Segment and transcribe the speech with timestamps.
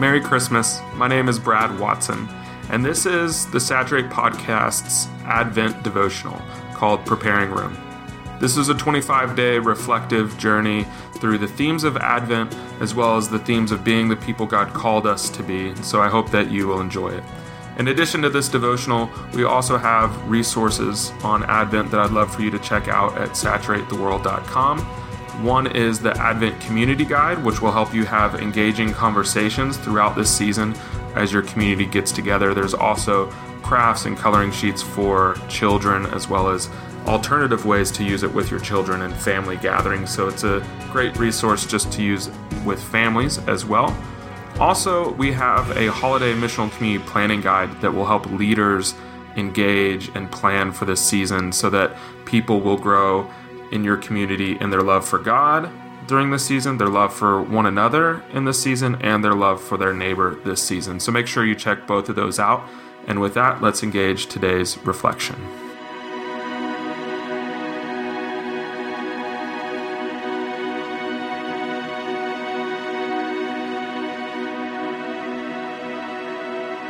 [0.00, 0.80] Merry Christmas.
[0.94, 2.26] My name is Brad Watson,
[2.70, 6.40] and this is the Saturate Podcast's Advent devotional
[6.72, 7.76] called Preparing Room.
[8.40, 10.86] This is a 25 day reflective journey
[11.16, 14.72] through the themes of Advent as well as the themes of being the people God
[14.72, 17.24] called us to be, so I hope that you will enjoy it.
[17.78, 22.40] In addition to this devotional, we also have resources on Advent that I'd love for
[22.40, 24.78] you to check out at saturatetheworld.com.
[25.42, 30.30] One is the Advent Community Guide, which will help you have engaging conversations throughout this
[30.30, 30.74] season
[31.14, 32.52] as your community gets together.
[32.52, 33.30] There's also
[33.62, 36.68] crafts and coloring sheets for children, as well as
[37.06, 40.10] alternative ways to use it with your children and family gatherings.
[40.10, 42.28] So it's a great resource just to use
[42.62, 43.96] with families as well.
[44.58, 48.94] Also, we have a holiday missional community planning guide that will help leaders
[49.36, 51.96] engage and plan for this season so that
[52.26, 53.30] people will grow
[53.70, 55.70] in your community in their love for God
[56.10, 59.78] during this season, their love for one another in this season, and their love for
[59.78, 60.98] their neighbor this season.
[60.98, 62.68] So make sure you check both of those out.
[63.06, 65.36] And with that, let's engage today's reflection.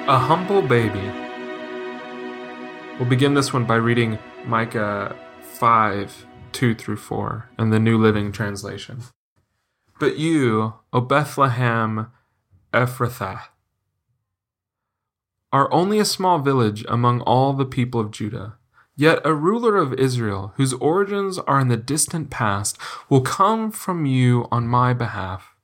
[0.09, 1.13] A humble baby.
[2.99, 8.33] We'll begin this one by reading Micah 5 2 through 4 in the New Living
[8.33, 9.03] Translation.
[9.99, 12.11] But you, O Bethlehem
[12.73, 13.43] Ephrathah,
[15.53, 18.57] are only a small village among all the people of Judah.
[18.97, 22.77] Yet a ruler of Israel, whose origins are in the distant past,
[23.09, 25.55] will come from you on my behalf.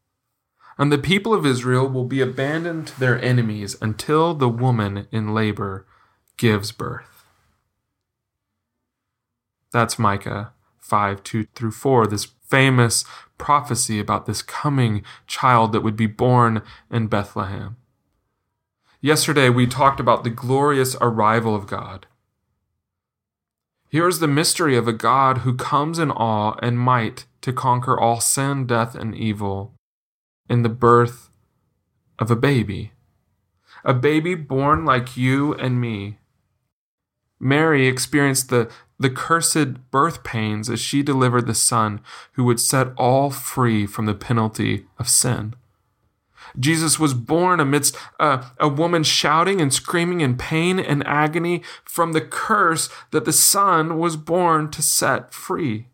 [0.78, 5.34] And the people of Israel will be abandoned to their enemies until the woman in
[5.34, 5.87] labor
[6.37, 7.25] gives birth.
[9.73, 10.53] That's Micah
[10.87, 13.05] 5 2 through 4, this famous
[13.39, 17.77] prophecy about this coming child that would be born in Bethlehem.
[19.01, 22.06] Yesterday, we talked about the glorious arrival of God.
[23.88, 27.99] Here is the mystery of a God who comes in awe and might to conquer
[27.99, 29.75] all sin, death, and evil
[30.49, 31.31] in the birth
[32.19, 32.93] of a baby.
[33.84, 36.19] A baby born like you and me.
[37.39, 42.01] Mary experienced the the cursed birth pains as she delivered the Son
[42.33, 45.55] who would set all free from the penalty of sin.
[46.59, 52.12] Jesus was born amidst a, a, woman shouting and screaming in pain and agony from
[52.12, 55.89] the curse that the Son was born to set free.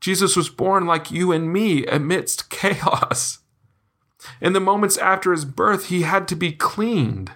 [0.00, 3.40] Jesus was born like you and me amidst chaos.
[4.40, 7.32] In the moments after his birth, he had to be cleaned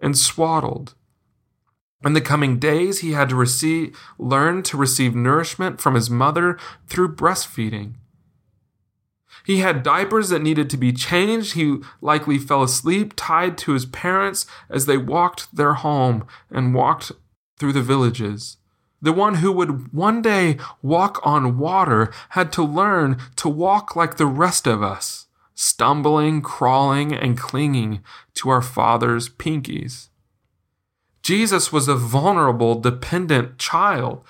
[0.00, 0.94] and swaddled
[2.04, 6.58] in the coming days, he had to receive, learn to receive nourishment from his mother
[6.86, 7.94] through breastfeeding.
[9.44, 11.54] He had diapers that needed to be changed.
[11.54, 17.12] He likely fell asleep tied to his parents as they walked their home and walked
[17.58, 18.58] through the villages.
[19.00, 24.16] The one who would one day walk on water had to learn to walk like
[24.16, 28.02] the rest of us, stumbling, crawling, and clinging
[28.34, 30.08] to our father's pinkies.
[31.28, 34.24] Jesus was a vulnerable, dependent child.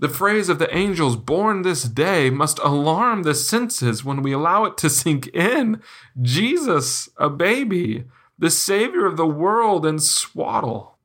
[0.00, 4.64] The phrase of the angels born this day must alarm the senses when we allow
[4.64, 5.80] it to sink in.
[6.20, 8.06] Jesus, a baby,
[8.36, 10.98] the Savior of the world, and swaddle.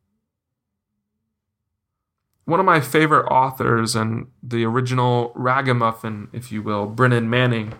[2.46, 7.76] One of my favorite authors and the original ragamuffin, if you will, Brennan Manning,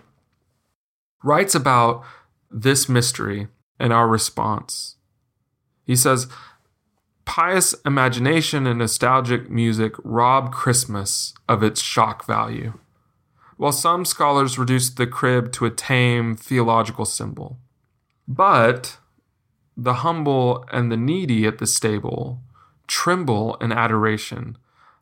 [1.24, 2.04] writes about
[2.52, 3.48] this mystery
[3.80, 4.94] and our response.
[5.84, 6.28] He says,
[7.26, 12.72] pious imagination and nostalgic music rob Christmas of its shock value,
[13.58, 17.58] while some scholars reduce the crib to a tame theological symbol.
[18.26, 18.96] But
[19.76, 22.40] the humble and the needy at the stable
[22.86, 24.56] tremble in adoration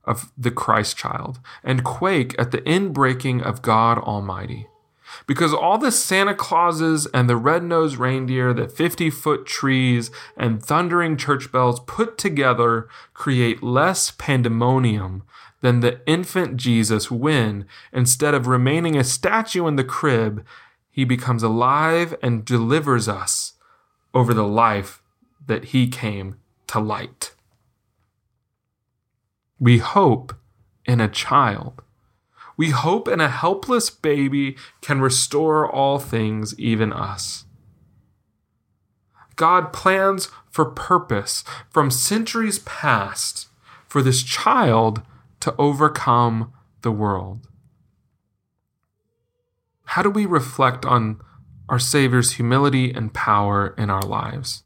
[0.05, 4.67] of the Christ child and quake at the inbreaking of God Almighty.
[5.27, 10.63] Because all the Santa Clauses and the red nosed reindeer, the 50 foot trees, and
[10.63, 15.23] thundering church bells put together create less pandemonium
[15.61, 20.45] than the infant Jesus when, instead of remaining a statue in the crib,
[20.91, 23.55] he becomes alive and delivers us
[24.13, 25.03] over the life
[25.47, 26.37] that he came
[26.67, 27.35] to light.
[29.59, 30.35] We hope
[30.85, 31.83] in a child
[32.57, 37.45] we hope in a helpless baby can restore all things, even us.
[39.37, 43.49] God plans for purpose from centuries past
[43.87, 45.03] for this child
[45.41, 46.53] to overcome
[46.83, 47.49] the world.
[49.87, 51.21] How do we reflect on
[51.69, 54.65] our Savior's humility and power in our lives.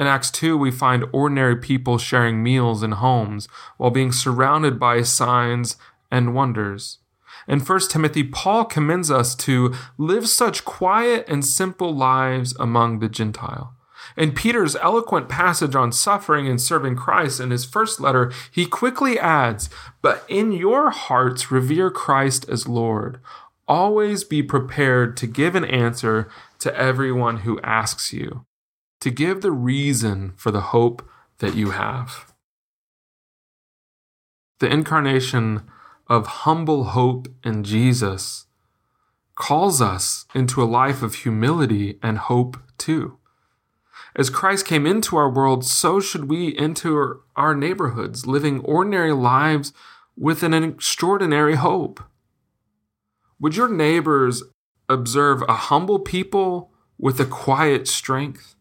[0.00, 5.02] In Acts 2, we find ordinary people sharing meals in homes while being surrounded by
[5.02, 5.76] signs
[6.10, 7.00] and wonders.
[7.46, 13.10] In 1 Timothy, Paul commends us to live such quiet and simple lives among the
[13.10, 13.74] Gentile.
[14.16, 19.18] In Peter's eloquent passage on suffering and serving Christ in his first letter, he quickly
[19.18, 19.68] adds,
[20.00, 23.20] But in your hearts revere Christ as Lord.
[23.68, 26.30] Always be prepared to give an answer
[26.60, 28.46] to everyone who asks you,
[29.00, 31.08] to give the reason for the hope
[31.38, 32.32] that you have.
[34.58, 35.62] The incarnation
[36.06, 38.46] of humble hope in Jesus
[39.34, 43.16] calls us into a life of humility and hope too.
[44.14, 49.72] As Christ came into our world, so should we enter our neighborhoods, living ordinary lives
[50.16, 52.02] with an extraordinary hope.
[53.38, 54.42] Would your neighbors
[54.88, 58.56] observe a humble people with a quiet strength?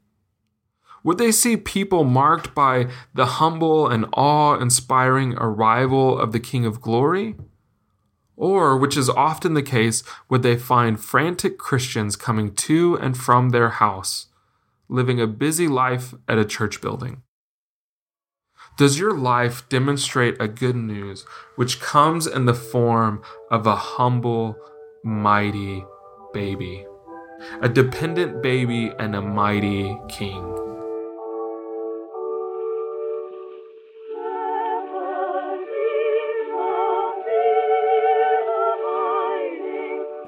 [1.10, 6.68] Would they see people marked by the humble and awe inspiring arrival of the King
[6.68, 7.34] of Glory?
[8.36, 13.50] Or, which is often the case, would they find frantic Christians coming to and from
[13.50, 14.28] their house,
[14.88, 17.24] living a busy life at a church building?
[18.78, 21.26] Does your life demonstrate a good news
[21.56, 24.56] which comes in the form of a humble,
[25.04, 25.84] mighty
[26.34, 26.86] baby?
[27.64, 30.69] A dependent baby and a mighty king.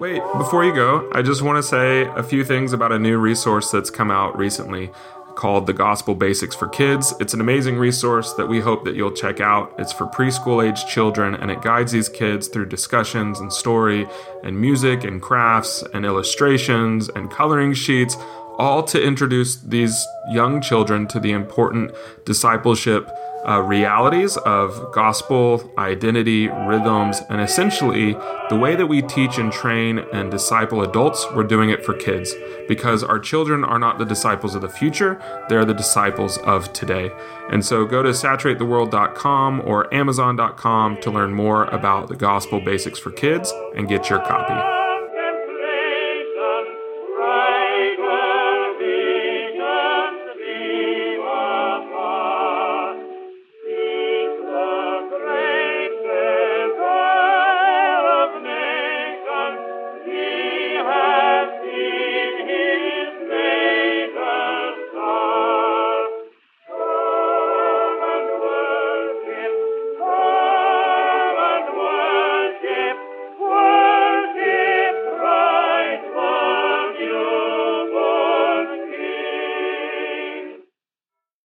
[0.01, 3.19] Wait, before you go, I just want to say a few things about a new
[3.19, 4.89] resource that's come out recently
[5.35, 7.13] called The Gospel Basics for Kids.
[7.19, 9.75] It's an amazing resource that we hope that you'll check out.
[9.77, 14.07] It's for preschool age children and it guides these kids through discussions and story
[14.43, 18.17] and music and crafts and illustrations and coloring sheets,
[18.57, 21.91] all to introduce these young children to the important
[22.25, 23.09] discipleship
[23.47, 28.13] uh, realities of gospel, identity, rhythms, and essentially
[28.49, 32.33] the way that we teach and train and disciple adults, we're doing it for kids
[32.67, 37.11] because our children are not the disciples of the future, they're the disciples of today.
[37.49, 43.11] And so go to saturatetheworld.com or amazon.com to learn more about the gospel basics for
[43.11, 44.80] kids and get your copy.